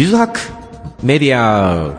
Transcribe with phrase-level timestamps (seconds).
[0.00, 0.40] ビズハック。
[1.02, 1.94] メディア。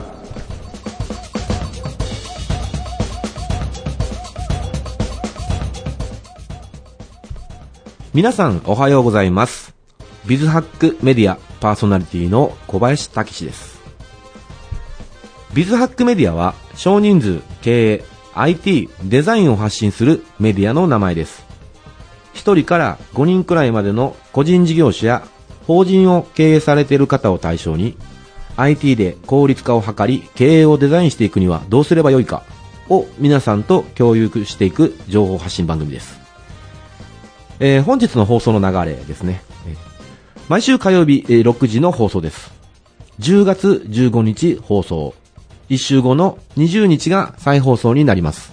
[8.12, 9.76] 皆さんおはようございます。
[10.26, 13.80] ビズハックメディアパーソナリティの小林武史です。
[15.54, 21.46] ビズハックメディアは少人数経営 IT デザインを発信するメディアの名前です。
[22.34, 25.28] 1人から5人くらいまでの個人事業者や
[25.68, 27.98] 法人を経営されている方を対象に
[28.58, 32.44] IT で効率化を図り経営をデザインしていくにはどうすればよいか
[32.90, 36.20] を皆さんと共有していく情報発信番組です。
[37.60, 39.42] えー、本日の放送の流れですね。
[40.50, 42.52] 毎週火曜日6時の放送です。
[43.20, 45.14] 10月15日放送。
[45.70, 48.52] 1週後の20日が再放送になります。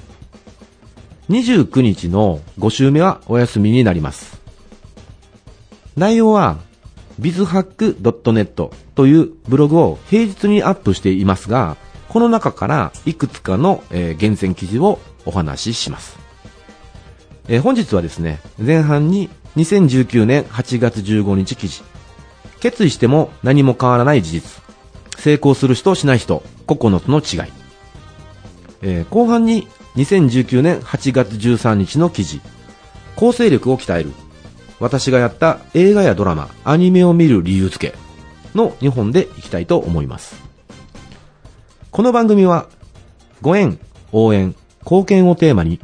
[1.31, 4.41] 29日の5週目はお休みになります。
[5.97, 6.59] 内容は
[7.21, 11.77] bizhack.net というブログを平日にアップしていますが、
[12.09, 16.19] この中からいくつかの、えー、厳選記事をお話しします。
[17.49, 21.83] えー、本日はですね、前半に2019年8月15日記事、
[22.61, 24.63] 決意しても何も変わらない事実、
[25.19, 27.53] 成功する人しない人、9つの違い。
[28.81, 32.41] えー、後半に2019年8月13日の記事、
[33.17, 34.13] 構成力を鍛える。
[34.81, 37.97] 私がやった映画やドラマ、アニメを見る理由付け
[38.55, 40.43] の2本でいきたいと思います。
[41.91, 42.69] この番組は、
[43.41, 43.79] ご縁、
[44.13, 45.81] 応援、貢献をテーマに、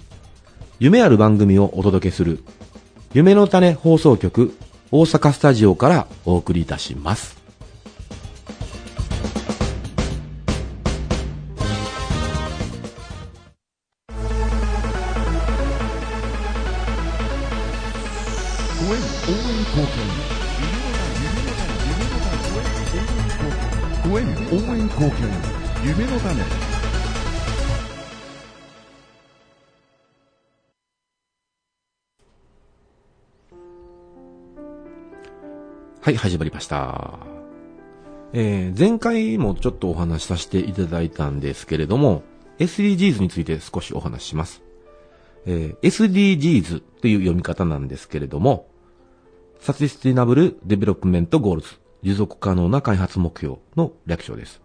[0.79, 2.45] 夢ある番組をお届けする、
[3.13, 4.57] 夢の種放送局
[4.91, 7.44] 大阪スタジオからお送りいたします。
[36.01, 37.19] はい、始まりました。
[38.33, 42.23] えー、前回もちょっとお話しさせていただいたんですけれども、
[42.61, 44.63] SDGs について少しお話しします。
[45.47, 48.69] えー、SDGs という読み方なんですけれども、
[49.61, 51.69] Sustainable Development Goals、
[52.03, 54.61] 持続可能な開発目標の略称です。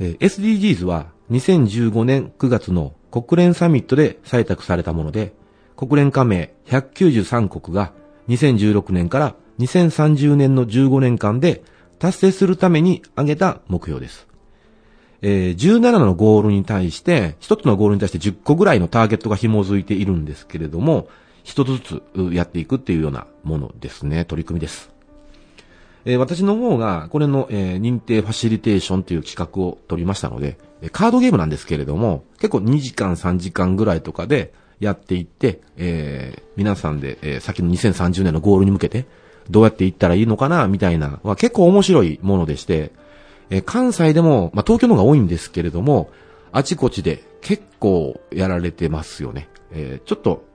[0.00, 5.34] えー、SDGs は2015年9月の国連サミットで採択されたもので、
[5.76, 7.92] 国連加盟193国が
[8.28, 11.62] 2016年から2030年の15年間で
[11.98, 14.28] 達成するために挙げた目標です。
[15.20, 21.08] えー、17のゴールに対して、1つのゴールに対して10個ぐらいのターゲットが紐づいているんですけれども、
[21.48, 24.90] 1つずつやっていくっていうようなものですね、取り組みです。
[26.04, 30.58] え、私の方が、これの、え、認定ファシリテーションという企画を取りましたので、
[30.92, 39.06] カードゲームなんですけれども、結構2時間3時間ぐらいとかでやっていって、えー、皆さんで、えー、先の2030年のゴールに向けて、
[39.50, 42.92] どうやって行ったらいいのかな、みたいな、は結構面白いものでして、
[43.50, 46.10] えー、関西でも、まあ、東京の方が多いんですけれども、
[46.52, 49.48] あちこちで結構やられてますよね。
[49.72, 50.47] えー、ちょっと、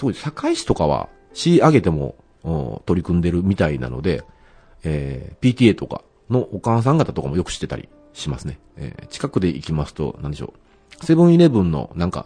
[0.00, 2.14] 当時、堺市とかは、市上げても、
[2.86, 4.24] 取り組んでるみたいなので、
[4.82, 8.58] えー、PTA とかのお母さん方とかもよく知ってたりしますね。
[8.78, 10.54] えー、近くで行きますと、何でしょ
[11.02, 11.04] う。
[11.04, 12.24] セブンイレブンの、なんか、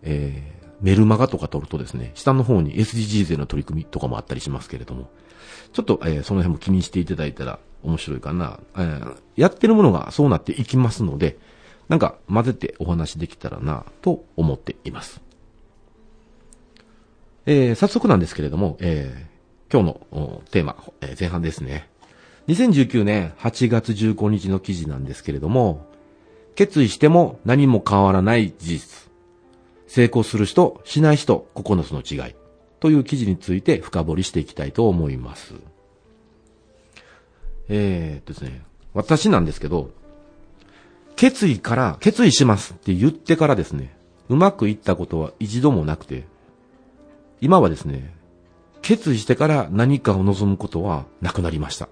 [0.00, 5.10] えー、メルマガとか取るとですね、下の方に SDGs への取り組みとかもあったりしますけれども、
[5.74, 8.58] ちょっと、えー、その辺も気にしていただいたら面白いかな。
[8.76, 11.36] えー、やってるものがそうなっていきますので、
[11.90, 15.20] なんか混ぜてお話できたらなと思っています。
[17.46, 21.88] えー、早速なんですけれども、えー、今日のテーマ、えー、前半ですね。
[22.48, 25.86] 2019年8月15日の記事なんですけれども、
[26.54, 29.10] 決意しても何も変わらない事実。
[29.86, 32.34] 成功する人、しない人、9つの違い。
[32.80, 35.54] という記事について深掘りしていきたいと思います。
[37.68, 38.62] えー、っとですね、
[38.94, 39.90] 私なんですけど、
[41.16, 43.94] 決意から、決意しますって言ってからですね、
[44.28, 46.24] うまくいったことは一度もなくて、
[47.40, 48.14] 今はですね、
[48.82, 51.88] 決意してから何かを望むことはなくなりました。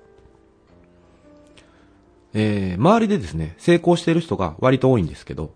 [2.34, 5.54] えー、周りでですね、成功している人が割と多いんですけど、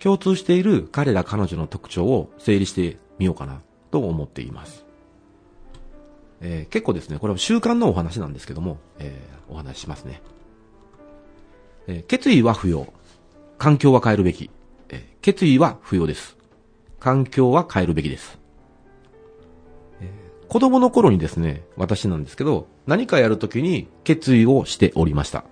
[0.00, 3.60] 共通している彼ら彼女の特徴を整理してみようかな
[3.90, 4.84] と思っています。
[6.40, 10.22] えー、結構ですね、これは習慣のお話なんですけども、えー、お話しますね。
[11.86, 12.92] えー、決意は不要。
[13.58, 14.50] 環境は変えるべき。
[14.90, 16.36] え決意は不要です。
[17.00, 18.43] 環境は変えるべきです。
[20.54, 25.42] 子供の頃にですね、私なんですけど、何かやるときに決意をしておりました。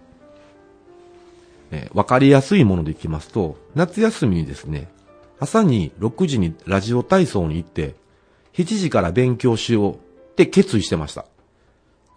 [1.73, 4.89] えー、わかりやすいものでいきますと、夏休みにですね、
[5.41, 7.97] 朝に6時にラジオ体操に行って、
[8.53, 9.99] 7時から勉強しようっ
[10.37, 11.27] て決意してました。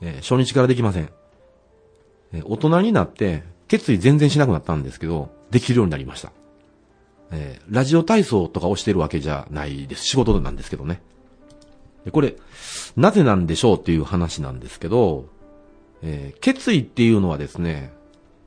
[0.01, 1.09] えー、初日からできません。
[2.33, 6.31] えー、大人になって決意全然しなくなったんですけど、できるようになりました。
[7.31, 10.05] えー、ラジオ体操とかをしてるわけじゃないです。
[10.05, 11.01] 仕事なんですけどね。
[12.05, 12.35] でこれ、
[12.95, 15.27] なぜなんでしょうっていう話なんですけど、
[16.01, 17.91] えー、決意っていうのはですね、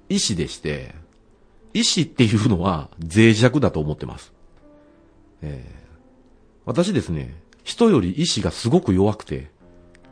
[0.09, 0.95] 意志でして、
[1.75, 4.33] 意志っていうのは脆弱だと思ってます。
[5.43, 5.89] えー、
[6.65, 7.35] 私ですね、
[7.65, 9.51] 人より意志がすごく弱くて、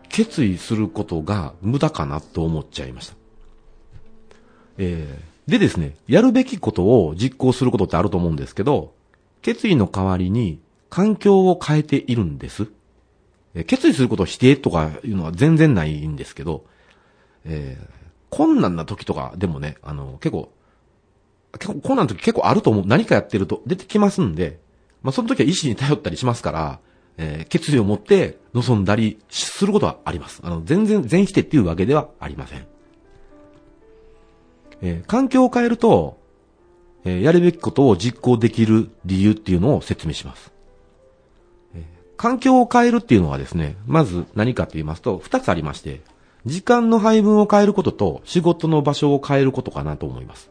[0.09, 3.17] 決意することが無駄かなと思っちゃいました。
[4.79, 8.93] えー、でですね、やるべきことを実行することってあると思うんですけど、
[9.43, 10.61] 決意の代わりに
[10.91, 12.69] 環境を変えているんです。
[13.57, 16.67] え、決意することを否定とかいうのは全然ないんですけど、
[17.47, 17.87] えー、
[18.29, 20.53] 困難な時とかでもね、あの、結構、
[21.59, 22.85] 結構困難な時結構あると思う。
[22.87, 24.61] 何かやってると出てきますんで、
[25.03, 26.81] まあその時は意志に頼ったりしますから、
[27.17, 30.43] えー、決意を持って望んだりすることはあります。
[30.45, 32.67] あの、全然全否定っていうわけではありません。
[34.83, 36.21] えー、環境を変えると、
[37.07, 40.53] えー、やるべきことを実行できる理由っていうのを説明します。
[42.17, 46.01] 環境を変えるっていうのはですね、まず何かって言いますと、二つありまして、
[46.45, 50.51] 時間の配分を変えることと仕事の場所を変えることかなと思います。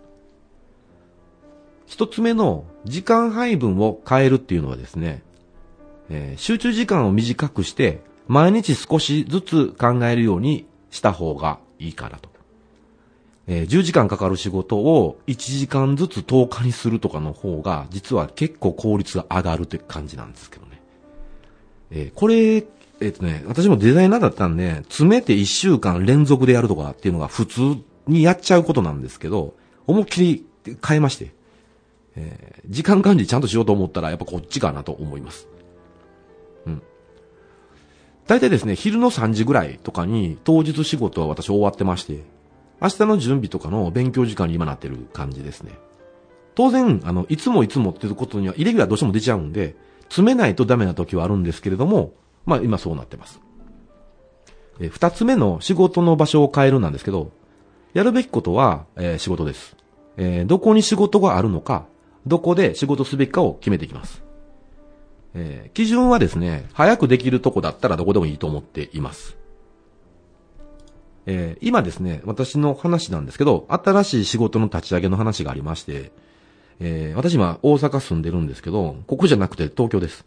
[1.85, 5.23] 一つ目の時間配分を変えるっていうのはですね、
[6.09, 12.35] えー、集中時間を短くして毎日少しずつ考えるようにした方がいいからと。
[13.47, 20.74] えー、10時間かかる仕事を1時間ずつ10日にするとかの方が、実は結構効率が上がるって感じなんですけどね。
[21.91, 22.63] えー、これ、
[23.01, 27.61] えっ、とね、私もデザイナーだったんで、詰めて1週間連続でやるとかっていうのが普通
[28.07, 29.55] にやっちゃうことなんですけど、
[29.87, 30.45] 思いっきり
[30.85, 31.33] 変えまして、
[32.15, 35.47] えー、時間管理ちゃんとしようと思ったらやっぱこっちかなと思います。
[36.65, 36.81] うん。
[38.27, 42.23] 大体ですね、昼の3時ぐらいとかに当日仕事は私終わってまして、
[42.81, 45.71] 明日の準備とかの勉強時間に今なってる感じですね。
[46.55, 49.75] 当然、あの、いつもいつもっていうことには、イレギュラーどうしても出ちゃうんで、
[50.09, 52.13] 詰めないとダメな時はあるんですけれども、
[52.45, 53.39] まあ今そうなってます。
[54.79, 57.31] 二つ目の仕事の場所を変えるなんですけど、
[57.93, 59.75] やるべきことは、えー、仕事です。
[60.17, 61.85] えー、どこに仕事があるのか、
[62.27, 64.23] どこで仕事すべきかを決めていきます。
[65.33, 69.37] えー、基準はですね、早くできるとこだったらどこでもいいと思っています。
[71.25, 76.11] えー、今ですね、私の話なんですけど、新しい仕事の立ち上げの話がありまして、
[76.79, 80.25] えー、私今大阪住んでるんですけど、ここじゃなくて東京です。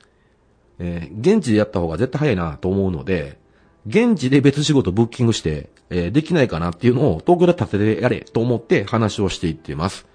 [0.78, 3.38] えー、現地でやった方が絶対早いなと思うので、
[3.86, 10.06] 現地で別仕事ブッキングして、えー、できないかなっていうのを東京で立ててやれと思って話をしていっています。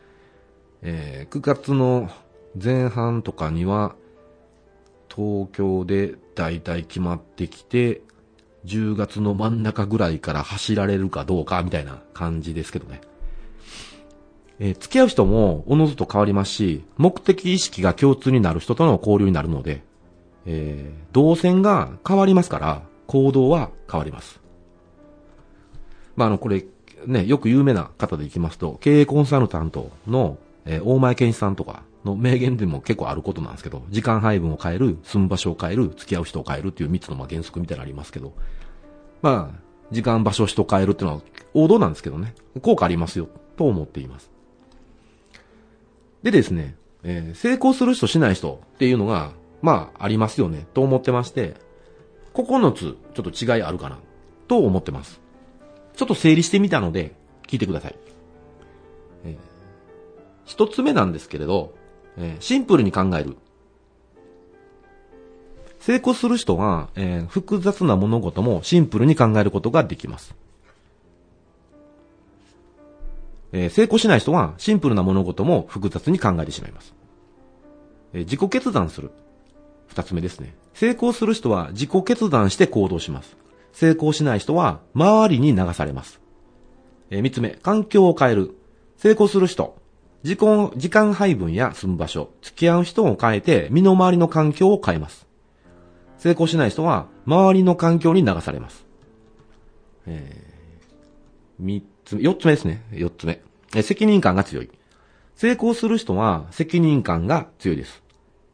[0.82, 2.10] えー、9月の
[2.62, 3.96] 前半とかには、
[5.14, 8.02] 東京で大体決まってきて、
[8.66, 13.02] 10月の真ん中ぐらいから走られるかどうかみたいな感じですけどね。
[14.60, 19.84] えー、付き合う人もおのずと変わりますし、目的意識が共通になる人との交流になるので、
[20.46, 24.40] えー、動線が変わりますから、行動は変わります。
[26.16, 26.66] まあ、あの、これ、
[27.06, 38.34] ね、よく有名な方でいきますと、経営コンサルタントの、えー、大前健一さんとかの名言でも結構あることなんですけど、時間配分を変える、住む場所を変える、付き合う人を変えるっていう3つのまあ原則みたいなのありますけど、
[39.22, 39.60] まあ、
[39.92, 41.22] 時間、場所、人を変えるっていうのは
[41.54, 44.33] 王道なんですけどね、効果ありますよ、と思っています。
[46.24, 51.56] でですね、えー、成功する人しない人っていうのが、まあ、ありますよね、と思ってまして、
[52.34, 54.00] 9つ、ちょっと違いあるかな、
[54.48, 55.22] と思ってます。
[55.96, 57.14] ちょっと整理してみたので、
[57.48, 57.96] 聞いてください。
[59.26, 59.38] えー、
[60.46, 61.76] 一つ目なんですけれど、
[62.18, 63.38] えー、シンプルに考える。
[65.80, 70.34] 成功する人は、えー、複雑な物事もシンプルに考えることができます。
[73.54, 76.94] えー、成功しない人はシンプルな物事も複雑に考えてしまいます。
[78.12, 79.12] えー、自己決断する。
[79.88, 80.56] 二つ目ですね。
[80.74, 83.38] 成功する人は自己決断して行動します。
[83.72, 86.20] 成功しない人は周りに流されます。
[87.12, 88.58] えー、三つ目、環境を変える。
[88.98, 89.78] 成功する人、
[90.24, 95.28] 時間、時間配分や住む場所、付き合う人を変えて、身の回りの環境を変えます。
[96.18, 98.86] 成功しない人は、周りの環境に流されます。
[100.08, 102.84] えー、三つ、四つ目ですね。
[102.92, 103.42] 四つ目。
[103.76, 104.70] え責任感が強い。
[105.36, 108.04] 成功する人は責任感が強いです。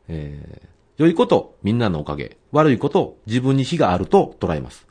[0.08, 2.38] えー、良いこと、みんなのおかげ。
[2.52, 4.88] 悪いこと、自分に非があると捉えます。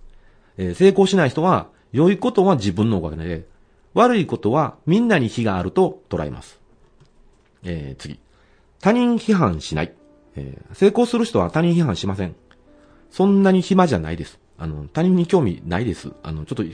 [0.57, 3.47] えー、成功しない人は、良いことは自分のおかげで、
[3.95, 6.61] 悪いことはみんなに非があると捉えます。
[7.65, 8.21] えー、次。
[8.81, 9.95] 他人批判しない。
[10.37, 12.37] えー、成功する人は他人批判しません。
[13.11, 14.39] そんなに暇じゃないです。
[14.59, 16.13] あの、他人に興味ないです。
[16.23, 16.65] あの、ちょっと、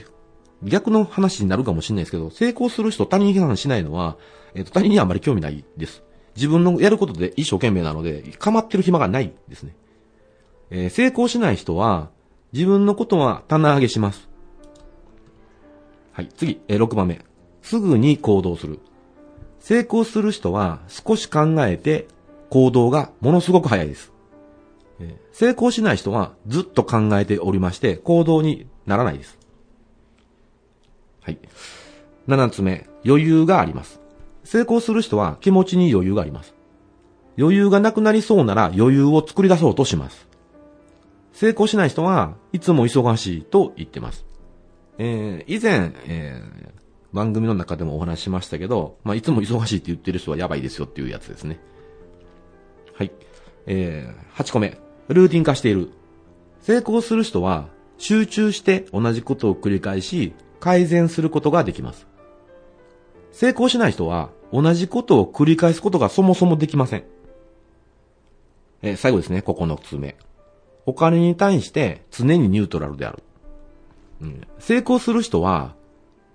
[0.63, 4.17] 逆の話になるかもしれないですけど、成功する人他人批判しないのは、
[4.53, 6.03] えっ、と、他人にはあまり興味ないです。
[6.35, 9.75] 自分のやることで一生懸命なので、構ってる暇がないですね。
[10.69, 12.09] えー、成功しない人は、
[12.53, 14.29] 自分のことは棚上げします。
[16.13, 17.19] はい、次、えー、6番目。
[17.61, 18.79] すぐに行動する。
[19.59, 22.07] 成功する人は少し考えて
[22.49, 24.13] 行動がものすごく早いです。
[24.99, 29.37] えー、成功しない人はずっと考えておりまして行動にならないです。
[31.25, 31.39] はい。
[32.27, 33.99] 7つ目、余裕があります。
[34.43, 36.53] 成功する人は気持ちに余裕があります。
[37.37, 40.27] 余裕がなくなりそうなら余裕を作り出そうとします。
[41.33, 44.23] 成功しない人はいつも忙しいと言ってます。
[44.99, 46.69] えー、以前、えー、
[47.11, 51.59] 番組の中でもお話しましたけど、まあ、いつも忙しいって言ってる人はやばいですよっていうやつですね。
[52.93, 53.11] はい。
[53.65, 54.77] えー、8個目。
[55.07, 55.89] ルーティン化している。
[56.61, 57.67] 成功する人は
[57.97, 62.07] 集中して同じことを繰り返し改善することができます。
[63.31, 67.03] 成功しない人は同じことを繰り返すことがそもそもできません。
[68.81, 70.15] え、最後ですね、9つ目。
[70.85, 73.23] お金に対して常にニュートラルである。
[74.21, 75.75] うん、成功する人は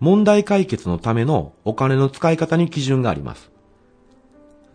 [0.01, 3.51] 問題解決のためのお金の使い方に基準があります。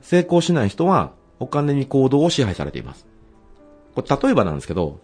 [0.01, 3.05] 成功しない人はお金に行動を支配されています。
[3.95, 4.99] これ例えばなんですけど、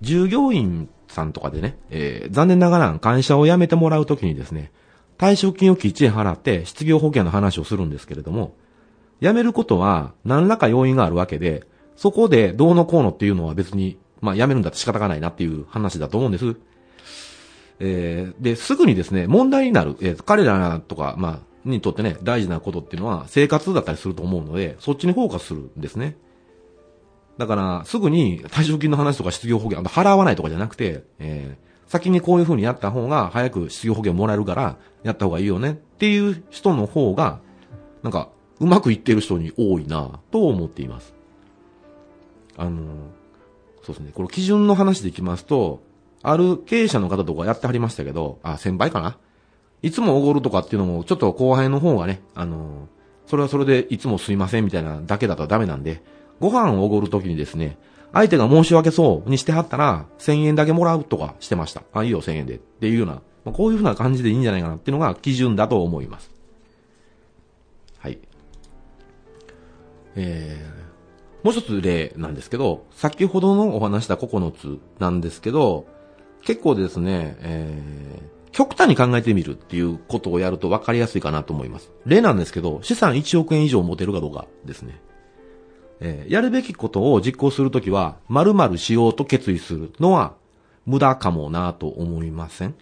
[0.00, 4.72] 従業員さんとかでね、えー、残念ながら会社を辞めてもらうときにですね、
[5.18, 8.54] 退職金をきっちり払って失業保険の話をするんですけれども、
[9.20, 11.64] 辞めることは何らか要因があるわけで、
[11.96, 16.56] そこでどうのこうのっていうのは別に、まあ辞めるんだって仕方がないなっていう話だと思うんです。
[17.80, 26.16] えー、で、すぐにですね、問題になる、えー、彼らとか、まあ、にとってね、大事なことっていうのは生活だったりすると思うので、そっちにフォーカスするんですね。
[27.38, 37.40] だから、すぐに退職金の話とか失業保険、払わないとかじゃなくて、えー、先にこういう風にやった方が早く失業保険もらえるから、やった方がいいよねっていう人の方が、
[38.02, 41.14] なんか、うまくいってる人に多いなと思っています。
[42.58, 42.82] あの、
[43.82, 44.12] そうですね。
[44.14, 45.82] この基準の話でいきますと、
[46.22, 49.16] ある経営者の方とかやってはりましたけど、あ、先輩かな？
[49.80, 52.88] いつもおごるとかっていうのも、ちょっと後輩の方がね、あの、
[53.26, 56.02] それはそれでいつもすいませんみたいなだけだとダメなんで、
[56.40, 57.78] ご飯をおごるときにですね、
[58.12, 61.82] 相手が申し訳そうにしてはったら、1000円だけもらうとかしてました。
[61.92, 62.56] あ、いいよ、1000円で。
[62.56, 66.30] っていうような、まあ、こういうふうな感じでいいんじゃないかなっていうのが基準だと思います。
[67.98, 68.18] はい。
[70.16, 75.86] えー、もう一つ例なんですけど、先ほどのお話した9つなんですけど、
[76.42, 81.92] 結構ですね、えー、極端に考えてみるっていうことをやると分かりやすいかなと思います。
[82.06, 85.00] 例なんですけど、資産1億円以上持てるかどうかですね。
[86.00, 90.34] えー、やるべきことを実行するときは、〇〇しようと決意するのは
[90.86, 92.74] 無駄かもなと思いません？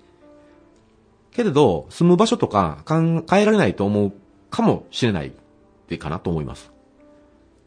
[1.33, 4.13] けれど、住む場所とか変えられないと思う
[4.51, 5.33] かもしれない
[5.89, 6.71] でかなと思います。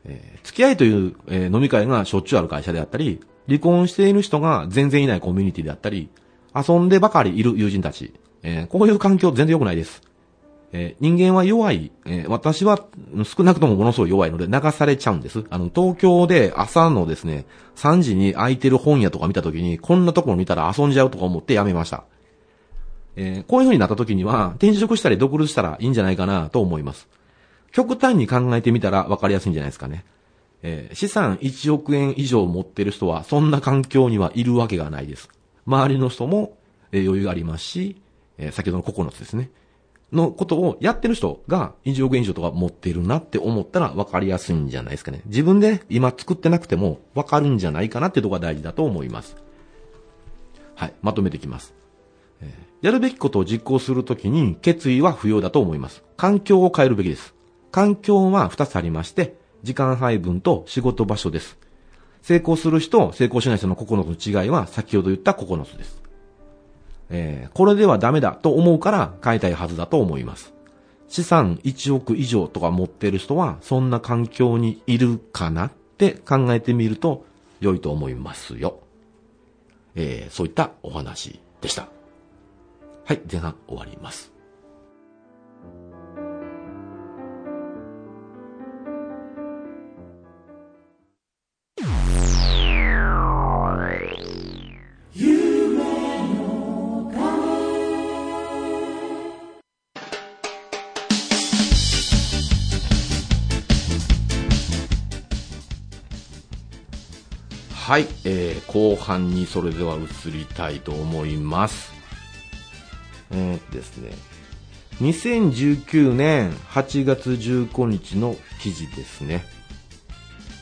[0.05, 6.09] えー、付き合いという、えー、飲み会がしょっちゅうある会社であったり、離婚している人が全然いないコミュニティであったり、
[6.55, 10.01] 遊んでばかりいる友人たち、えー、こういう環境全然良くないです。
[10.73, 12.85] えー、人間は弱い、えー、私は
[13.23, 15.43] 少なくともものすごい弱いので流されちゃうんです。
[15.49, 22.05] あの、東京で朝のですね、3時に空いてる本屋とか見た時に、こんなところ見たら遊んじゃうとか思ってやめました。
[23.17, 27.09] えー、こういう風になった時には、転職したり独立したらいいんじゃないかなと思います。
[27.73, 30.05] 極端に考えてみたら分かりやすいんじゃないですかね。
[30.63, 35.29] えー、資産1億円以上持ってる人は、そんな環境にはいるわけがないです。
[35.65, 36.57] 周りの人も、
[36.93, 38.01] えー、余裕がありますし、
[38.37, 39.49] えー、先ほどの9つですね。
[40.11, 45.21] のことをやってる人が1億円以上とか持ってるなって思ったら分かりやすいんじゃないですかね。
[45.25, 49.37] 自分で今作ってなくても分かるんじゃないかなってとこが大事だと思います。
[50.75, 50.93] はい。
[51.01, 51.73] まとめていきます。
[52.41, 56.03] え、やるべきことを実行するときに決意は不要だと思います。
[56.17, 57.33] 環境を変えるべきです。
[57.71, 61.57] 環境は2つありまして、時間配分と仕事場所です。
[62.21, 66.00] 成功する人、成功しない人の9つの違いは先ほど言った9つです。
[67.11, 70.53] えー、これではダメだと思うから買いたいはずだと思います。
[71.07, 77.25] 資産1億以上とか持ってる人はそんな環境にいるかなって考えてみると
[77.59, 78.79] 良いと思いますよ。
[79.95, 81.89] えー、そういったお話でした。
[83.03, 84.30] はい、前半終わります。
[107.91, 111.91] はい、えー、後半にそれでは移りたいと思います。
[113.31, 114.13] えー、ですね、
[115.01, 119.43] 2019年8月15日の記事ですね。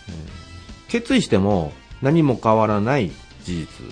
[0.08, 1.72] えー決意しても
[2.02, 3.12] 何も変わらない
[3.44, 3.86] 事実。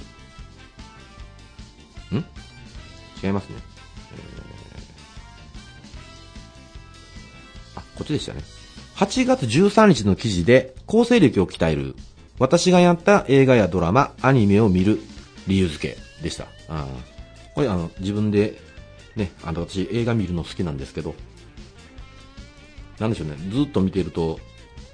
[2.17, 2.25] ん？
[3.23, 3.55] 違いますね。
[4.13, 8.41] えーあ、こっちでしたね。
[8.95, 11.95] 8月13日の記事で構成力を鍛える
[12.39, 14.99] 私がやった映画やドラマ、アニメを見る
[15.47, 16.47] 理由付けでした。
[16.69, 16.85] あ
[17.55, 18.59] これあの自分で
[19.15, 21.15] ね、あの私映画見るの好きなんですけど、
[22.99, 24.39] なんでしょうね、ずっと見てると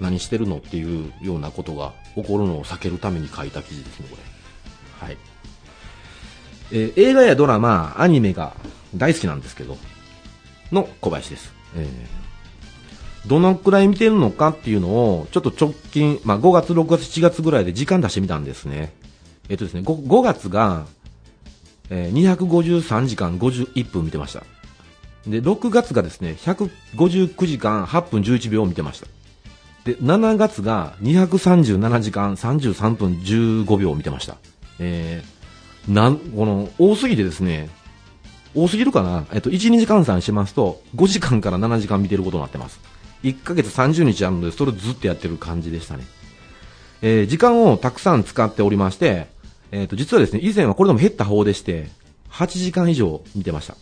[0.00, 5.06] 何してるのっていうようなことが起こるのを避けるために書いた記事ですね、これ。
[5.06, 5.18] はい。
[6.72, 8.54] えー映画やドラマ、アニメが
[8.96, 9.76] 大好きなんですけど、
[10.72, 11.52] の小林です。
[11.76, 12.23] えー
[13.26, 18.92] どのくらい見てるのかっていうのを、ちょっと直近、まあ、5月、6月、7月ぐらいで時間出してみたんですね。
[19.48, 20.86] えっとですね、5, 5月が、
[21.90, 24.42] えー253時間51分見てました。
[25.26, 29.06] で、6月がですね、159時間8分11秒を見てました。
[29.84, 34.36] で、7月が237時間33分15秒見てました。
[34.78, 37.68] えー、なん、この、多すぎてですね、
[38.54, 39.26] 多すぎるかな？
[39.32, 42.80] えっと、1、2時間算しますと、5時間から7時間見てることになってます。
[43.24, 46.04] 1ヶ月30日あるので、それをずっとやってる感じでしたね。
[47.02, 49.26] えー時間をたくさん使っておりまして、
[49.72, 51.88] えっ、と、実はですね、以前はこれでも減った方でして、
[52.30, 53.76] 8時間以上見てました。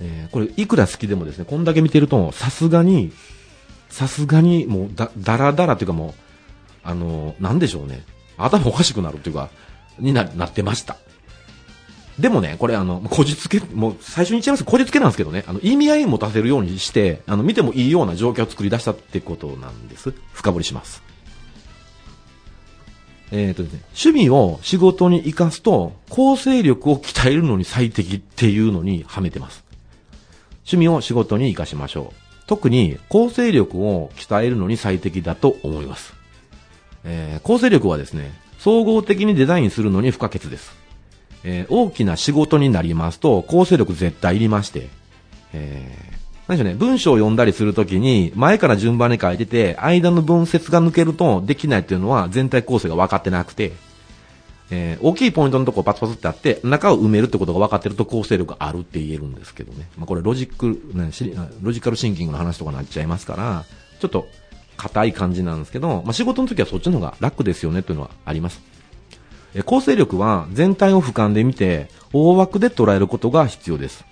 [0.00, 3.12] えーこれ、いくら好きでもですね、こんだけ見てると、さすがに、
[3.88, 6.14] さすがに、もう、だ、だらだらというかもう、
[6.84, 8.02] あのーなんでしょうね。
[8.36, 9.50] 頭おかしくなるというか、
[9.98, 10.96] にな、なってました。
[12.18, 20.12] でもね、これあの、こじつけ、もう最初に言っちゃいますこじつけなんですけどね、あの、意味合い持たせるようにして、あの、見てもいいような状況を作り出したってことなんです。
[20.32, 21.02] 深掘りします。
[23.30, 29.64] えっ、とですね、趣味を仕事に活かすと、構成力を鍛えるのに最適っていうのにはめてます。
[30.60, 32.14] 趣味を仕事に活かしましょう。
[32.48, 36.14] 特に構成力を鍛えるのに最適だと思います。
[37.04, 40.87] えー構成力はですね、総合的にデザインするのに不可欠です。
[41.44, 44.88] えー大きな仕事になりますと、構成力絶対いりまして、
[45.52, 53.72] えー何でしょうね、文章を読んだりするときに、前から順番に書いてて、間の文節が抜けるとできないっていうのは全体構成が分かってなくて、
[54.70, 59.88] えー大きいポイントのところパツパツってあって、中を埋めるってことが分かってると構成力あるって言えるんですけどね。
[59.98, 63.64] まあ、これロジック、ね、しロジカルシンキングの話とかになっちゃいますから、
[64.00, 64.26] ちょっと
[64.78, 68.62] 硬い感じなんですけど、まあ、仕事の時はそっちの方が楽ですよねっていうのはあります。
[69.54, 74.04] え構成力は全体を俯瞰で見て、大枠で捉えることが必要です。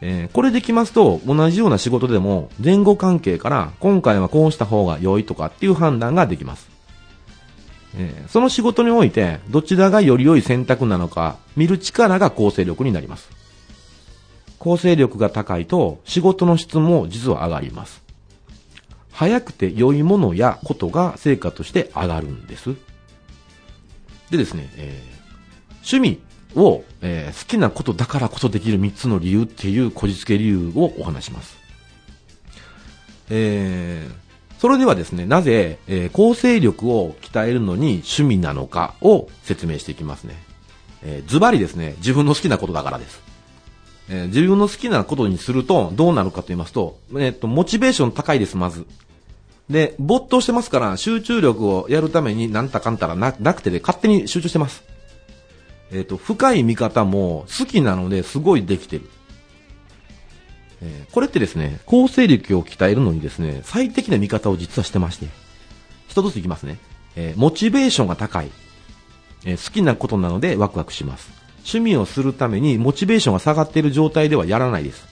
[0.00, 6.68] えーこれできますと、同じような仕事でも、前後関係から、今回はこうした方が良いとかっていう判断ができます。
[7.96, 13.30] えーその仕事において、どちらがより良い選択なのか、見る力が構成力になります。
[14.58, 18.02] 構成力が高いと、仕事の質も実は上がります。
[19.12, 22.74] 早くて良いものやことが成果として上がるんです。
[24.30, 25.16] でですね、えー
[25.88, 26.20] 趣味
[26.60, 31.56] を、えー好きなことだからこそできる3つの理由っていうこじつけ理由をお話します。
[33.30, 34.26] えー
[34.58, 40.34] それではですね、なぜ、えー構成力を鍛えるのに趣味なのかを説明していきますね。
[41.02, 43.20] えズバリですね、自分の好きなことだからです。
[44.08, 48.86] えー自分の好きなことにするとどうなるかと言いますと、えっ、と、モチベーション高いです、まず。
[49.70, 54.84] で、没頭してますから、集中力をやるためになんたかんたらななくてで勝手に集中してます。
[55.92, 59.08] えっ、と、深い見方も好きなのですごいできてる。
[60.82, 65.26] えーこれってですね、構成力を鍛えるのにですね、最適な見方を実はしてまして、
[66.08, 66.78] 一つずついきますね。
[67.16, 68.50] えーモチベーションが高い。
[69.44, 71.30] えー好きなことなのでワクワクします。
[71.58, 75.06] 趣味をするためにモチベーションが下がっている状態ではやらないです。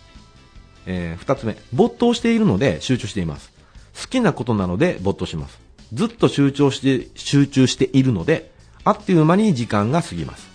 [0.87, 3.54] えー二つ目、没頭しているので集中しています。
[4.01, 5.59] 好きなことなので没頭します。
[5.93, 8.51] ずっと集中して、集中しているので、
[8.85, 10.49] あっという間に時間が過ぎます。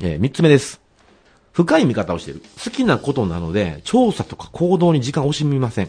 [0.00, 0.80] えー三つ目です。
[1.52, 2.42] 深い見方をしている。
[2.64, 5.88] 好きなことなので、調査とか行動に時間を惜しみません。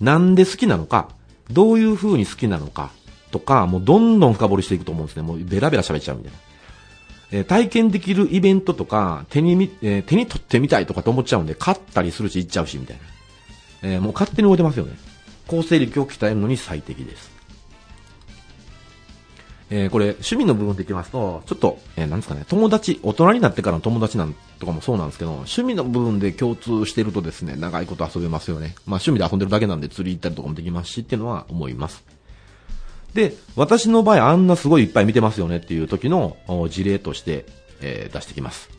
[0.00, 1.08] なんで好きなのか、
[1.50, 2.90] どういう風に好きなのか、
[3.30, 5.22] とか、もうどんどん深掘りしていくと思うんですね。
[5.22, 6.38] もうベラベラ喋っちゃうみたいな。
[7.32, 12.96] えー体験できるイベントとか、手にみ、えー手に取ってみたいとかと思っちゃうんで、買ったりするし、行っちゃうし、みたい
[13.82, 13.88] な。
[13.94, 14.92] えーもう勝手に動いてますよね。
[15.52, 17.30] 構成力を鍛えるのに最適です。
[19.68, 28.74] えーこれ、趣味の部分でいきますと、ちょっと、えーなんですかね、友達、大人になってからの友達なんとかもそうなんですけど、趣味の部分で共通してるとですね、長いこと遊べますよね。
[28.86, 32.02] まあ趣味で遊んでるだけなんで釣り行ったりとかもできますしっていうのは思います。
[33.12, 36.36] で、私の場合あんなすごいいっぱい見てますよねっていう時の
[36.70, 37.44] 事例として、
[37.82, 38.70] えー、出してきます。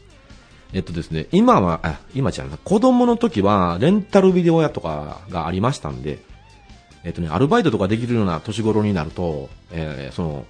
[0.73, 6.19] えっとですね、今は、あ、今じゃない、子供の時はレンタルビデオ屋とかがありましたんで、
[7.03, 10.45] えっとね、アルバイトとかできるような年頃になると、えー、その、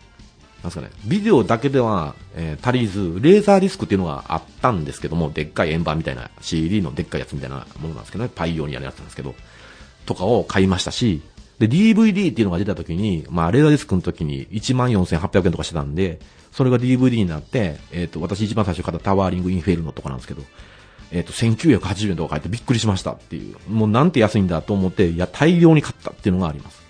[0.62, 9.36] なんすかね、ビデオだけでは、えー、足りず、レーザーディスクっていうのがあったんですけども、でっかい円盤みたいな CD のでっかいやつみたいなものなんですけどね、パイオニアのやつなんですけど、
[10.06, 11.22] とかを買いましたし、
[11.60, 16.20] で、DVD っていうのが出た時に、まあ、レーザーディスクの時に14,800円とかしてたんで、
[16.52, 20.44] それが DVD になって、えっ、ー、と、私一番最初買ったタワーリングインフェルノとかなんですけど、
[21.14, 26.82] えっ、ー、と、1980円とか買ってびっくりしましたっていう、もうなんて安いんだと思って、いや、大量に買ったっていうのがあります。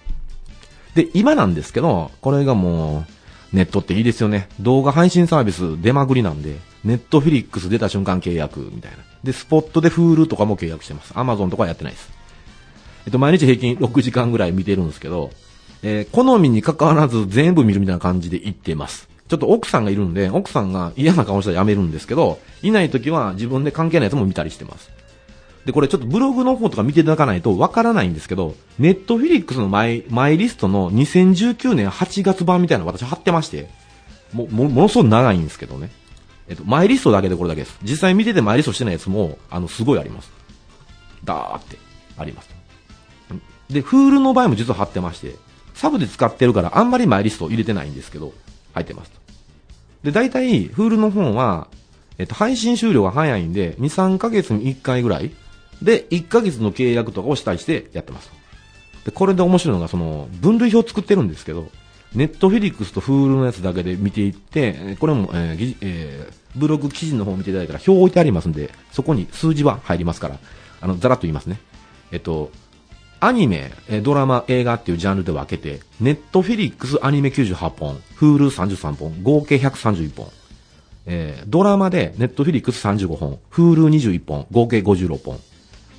[0.95, 3.05] で、今なんですけど、これがも
[3.51, 4.47] う、ネットっていいですよね。
[4.61, 8.97] 動画配信サービス出まぐりなんで、ネットフィリックス出た瞬間契約みたいな。
[9.23, 11.11] で、スポットでフールとかも契約してます。
[11.15, 12.09] アマゾンとかやってないです。
[13.05, 15.31] えっと、毎日平均6時間ぐらい見てるんですけど、
[15.81, 19.09] えー、好みに関わらず全部見るみたいな感じで行ってます。
[19.33, 24.91] ちょっと奥さんがいるんで、奥さんが嫌な顔したらやめるんですけど、いない時は自分で関係ないやつも見たりしてます。
[25.65, 33.69] で、これちょっとブログの方とか見ていただかないとわからないんですけど、ネットフィリックスのマイ、マイリストの2019年8月版みたいなの私貼ってまして、
[34.33, 35.89] も、も、ものすごく長いんですけどね。
[36.47, 37.79] えっと、マイリストだけでこれだけです。
[37.81, 40.31] 実際見ててマイリストしてないやつも、あの、すごいあります。
[41.23, 41.79] ダーって
[42.19, 42.49] あります。
[43.71, 45.35] で、フールの場合も実は貼ってまして、
[45.73, 48.33] サブで使ってるからあんまりマイリスト入れてないんですけど、
[48.73, 49.22] 入ってます。
[50.03, 51.67] で、大体、フールの本は、
[52.17, 55.31] えっと、配信終了が早いんで、2、3ヶ月に1回ぐらい
[55.81, 58.31] で、1ヶ月の契約とかをしたりしてやってます。
[59.05, 61.69] で、これで面白いのが、その、分類表作ってるんですけど、
[62.15, 70.39] ネットフィリックスとフールのやつだけで見ていって、これも、えーえー、ブログ記事の方を見ていただいたら表置いてありますんで、そこに数字は入りますから、
[70.81, 71.59] あの、ざらっと言いますね。
[72.11, 72.51] えっと、
[73.25, 80.27] アニメ、ドラマ、映画っていうジャンルで分けて、 Netflixアニメ98本、 Hulu33本、合計131本。
[81.05, 85.39] えー、ドラマで Netflix35本、 Hulu21本、合計56本。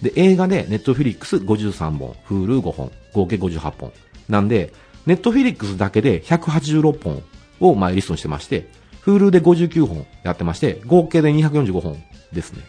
[0.03, 3.93] で、映画で Netflix53本、 Hulu5本、合計58本。
[4.29, 4.75] なんで、
[5.07, 7.23] ネットフィリックスだけで186本
[7.61, 8.69] をマイリストにしてまして、
[9.01, 12.61] フールで59本やってまして、合計で245本ですね。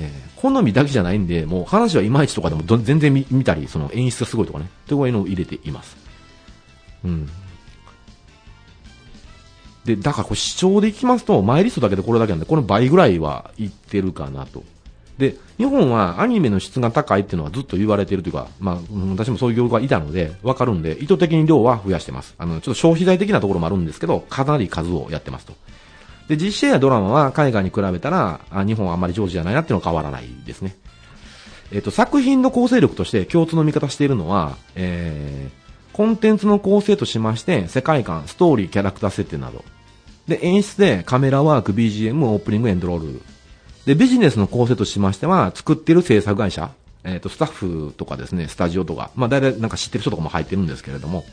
[0.00, 5.96] えー、好みだけじゃないんで、もう話はいまいちとかでも全然見たり、その演出がすごいとかね、というのを入れています。
[7.04, 7.28] うん。
[9.84, 14.62] で、だからこれ視聴でいきますと、マイリストだけでこれだけなんで、この倍ぐらいはいってるかなと。
[15.18, 18.78] で、日本はアニメの質が高いっていうのはずっと言われてるというか、まあ、
[19.16, 22.34] 私もそういう業界いたので、わかるんで、意図的に量は増やしてます。
[22.38, 25.54] あの、ちょっと消費財的なところもあるんですけど、かなり数をやってますと。
[26.28, 30.76] で、実写やドラマは海外に比べたら、あ日本はあんまり上手じゃないなっていうのは変わらないですね。
[31.72, 39.64] えっ、と、作品の構成力として共通の見方しているのは、えー、コンテンツの構成としまして、世界観、ストーリー、キャラクター設定など。
[40.26, 43.22] で、演出でカメラワーク、BGM、オープニング、エンドロール。
[43.86, 46.70] で、ビジネスの構成としましては、作ってる制作会社、
[47.04, 51.24] えっ、ー、と、スタッフとかですね、スタジオとか、まあ、大体なんか知ってる人とかも入ってるんですけれども、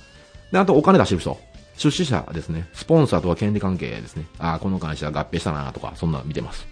[0.51, 1.37] で、あとお金出してる人。
[1.77, 2.67] 出資者ですね。
[2.73, 4.25] スポンサーとか権利関係ですね。
[4.39, 6.67] ああ、この会社合併したなとか、そんな見てます。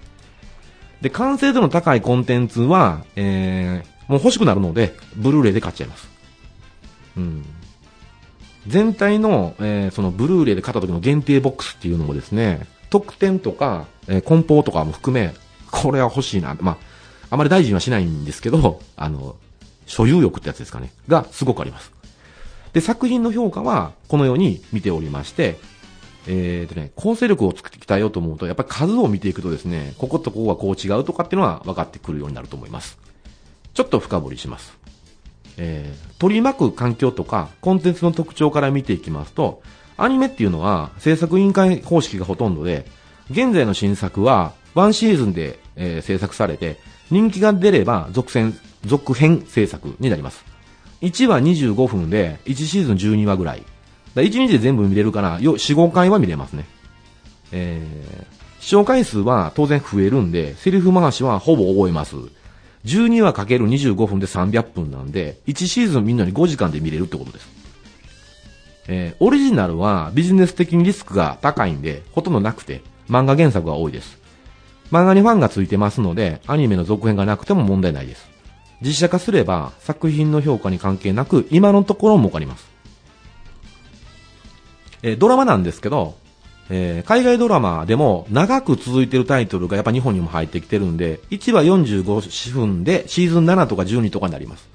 [1.02, 6.10] で、完成度の高いコンテンツは、えー、もう欲しくなるので、ブルーレイで買っちゃいます。
[7.18, 7.46] うん。
[8.68, 15.34] 全体の、えー、そのブルーレイで買った時の限定ボックスっていうのもですね、特典とか、えー、梱包とかも含め、
[15.72, 16.56] これは欲しいな。
[16.60, 16.78] まあ、
[17.32, 19.36] あまり大事にはしないんですけど、あの、
[19.86, 20.92] 所有欲ってやつですかね。
[21.08, 21.93] が、すごくあります。
[22.74, 25.58] で、作品の評価はこのように見ておりまして、
[26.28, 32.98] えーとね、構成力を作ってきたよと思うと、やっぱり数を見ていくとですね、こことここがこう違うとかっていうのは分かってくるようになると思います。
[33.74, 34.78] ちょっと深掘りします。
[35.58, 39.62] えー、取り巻く環境とか、コンテンツの特徴から見ていきますと、
[39.98, 42.86] アニメっていうのは制作委員会方式がほとんどで、
[43.30, 46.78] 現在の新作はワンシーズンで、えー、制作されて、
[47.12, 50.53] 人気が出れば続編、続編制作になります。
[51.04, 53.64] 1話25分で、1シーズン12話ぐらい。
[54.16, 56.66] だ1日で全部見れるから、よ、4、5回は見れますね。
[57.52, 62.16] えー、視聴回数は当然増えるんで、セリフ回しはほぼ覚えます。
[62.86, 67.50] 12話かける25分で300分なんで、1シーズンみんなに5時間で見れるってことです。
[68.88, 74.18] えー、オリジナルはビジネス的にリスクが高いんで、ほとんどなくて、漫画原作が多いです。
[74.90, 78.33] 漫画にファンがついてますので、アニメの続編がなくても問題ないです。
[78.84, 82.70] 実写化すれば作品の評価に関係なく今のところ儲かります。
[85.02, 86.16] えー、ドラマなんですけど、
[86.70, 94.70] えー、海外ドラマでも長く続いてるタイトルがやっぱ日本にも入ってきてるんで、1話45分でシーズン7とか12とかになります。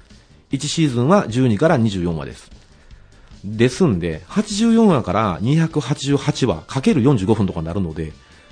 [0.51, 2.51] 1シーズンは12から24話です。
[3.43, 8.11] ですんで、84話から288話かける45分とかになるので、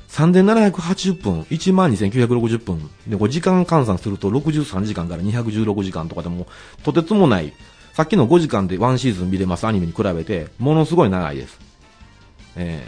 [0.10, 2.90] 3780分、12,960分。
[3.08, 6.48] で、これ時間換算すると63時間から216時間とかでも、
[6.84, 7.54] とてつもない、
[7.94, 11.60] さっきの5時間でワンシーズン見れますアニメに比べて、ものすごい長いです。
[12.56, 12.86] え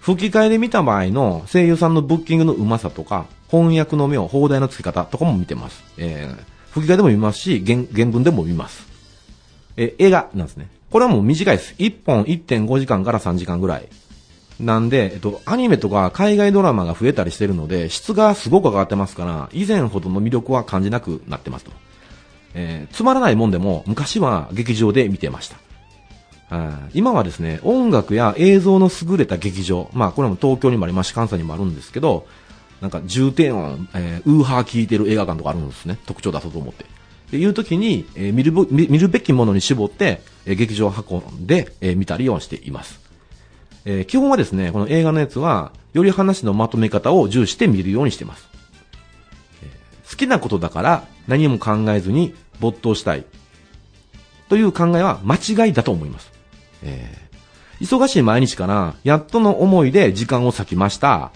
[0.00, 5.82] ー、吹き替えで見た場合の声優さんのブッキングのうまさとか、翻訳の目を放題の付け方とかも見てます。
[5.96, 8.86] えー、吹き替えでも見ますし、原原文でも見ます。
[9.76, 10.68] えー、映画なんですね。
[10.90, 11.74] これはもう短いです。
[11.78, 13.88] 1本1.5時間から3時間ぐらい。
[14.60, 21.72] なんで、えっと、アニメとか海外ドラマが増えたりしてるので、質がすごく上がってますから、以前ほどの魅力は感じなくなってますと。
[22.54, 25.56] えー、つまらないもんでも、昔は劇場で見てました。
[26.94, 32.26] 今はですね、音楽や映像の優れた劇場、まあこれも東京にもありますし、関西にもあるんですけど、
[32.80, 35.98] なんか重低音、えー、ウーハー聞いてる映画館とかあるんですね。
[36.06, 36.84] 特徴出そうと思って。
[36.84, 36.86] っ
[37.30, 43.07] ていう時に、えー、見る見るべきものに絞って、えー、劇場を運んで、えー、見たりをしています。
[43.90, 48.46] えー、基本はですね、この映画のやつは、より話のまとめ方を重視して見るようにしてます。
[49.62, 53.24] えー、好きなことだから何も考えずに没頭したい。
[54.50, 56.30] という考えは間違いだと思います。
[56.82, 61.32] えー、忙しい毎日から、やっとの思いで時間を割きました。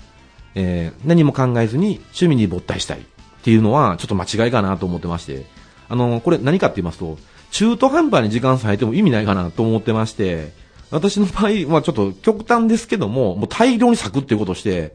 [0.55, 2.99] えー、何も考えずに趣味に没頭したい。
[2.99, 3.03] っ
[3.45, 5.47] ていうのは、ちょっと間違いかなと思ってまして。
[5.88, 7.17] あの、これ何かって言いますと、
[7.51, 10.53] 中途半端に時間割いても意味ないかなと思ってまして、
[10.93, 14.95] 私の場合はちょっと極端ですけども、もう大量に咲くっていうことをして、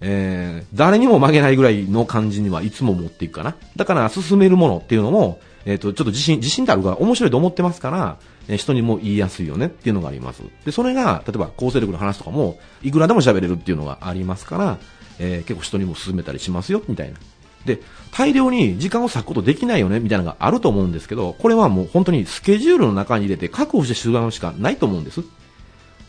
[0.00, 3.54] えー、誰にも曲げないぐらいの感じにはいつも持っていくかな。
[3.76, 8.18] だから進めるものっていうのも、えっ、ー、と、ちょっと自信、自信ってあるから面白いと思ってますから、
[8.48, 10.42] えー、人にも言いやすいよねっていうのがあります。
[10.64, 14.78] で、それが、例えば構成力の話とかも、いくらでも喋れるっていうのがありますから、
[15.18, 17.18] えー、結構人にも勧めたりしますよ、みたいな。
[17.66, 25.22] で、大量に時間を割くことできないよね、みたいなのがあると思うんですけど、これはもう本当にスケジュールの中に入れて確保して集団しかないと思うんです。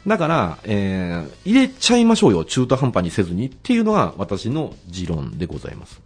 [0.07, 5.99] だから、えー、入れちゃいましょうよ、中途半端にせずにっていうのが私の持論でございます。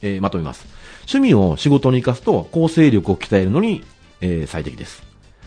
[0.00, 0.64] えー、まとめます。
[1.12, 3.82] 趣味を仕事に生かすと構成力を鍛えるのに、
[4.20, 5.02] えー、最適です。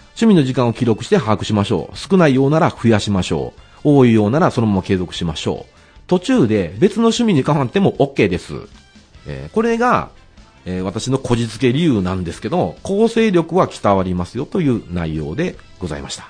[0.10, 1.97] 趣味の時間を記録して把握しましょう。
[1.97, 3.62] 少ないようなら増やしましょう。
[3.84, 5.74] 多いようならそのまま継続しましょう。
[6.08, 8.54] 途中で別の趣味に変わっても OK です。
[9.27, 10.10] えー、これが、
[10.65, 16.27] えー、私のこじつけ理由なんですけど、構成力は鍛わりますよという内容でございました。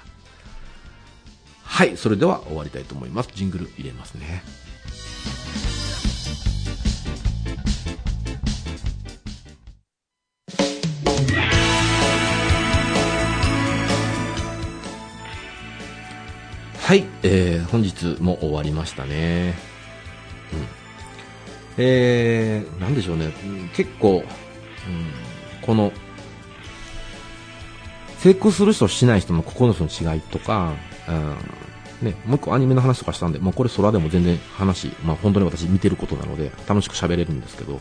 [1.64, 3.30] はい、それでは終わりたいと思います。
[3.34, 4.44] ジングル入れますね。
[16.78, 19.56] はい、えー、本日も終わりましたね。
[20.54, 20.81] うん
[21.84, 23.34] えー、なんでしょうね、
[23.74, 24.24] 結構、うん、
[25.62, 25.92] この、
[28.20, 30.76] 成功する人しない人の9つの違いとか、
[31.08, 37.80] うん、ね、もう一個アニメの話とかしたんで、もうこれ空でも全然話、まあ本当に私見てることなので、楽しく喋れるんですけど、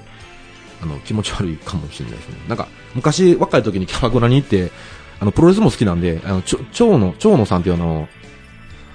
[0.83, 2.37] あの、気持ち悪いかもしれないですね。
[2.49, 4.73] なんか、昔若い時にキャバクラに行って、
[5.21, 8.09] あの、プロレスも好きなんで、あの、ちょ、蝶野、蝶野さんっていうあの、